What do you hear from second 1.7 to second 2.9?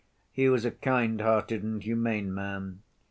humane man.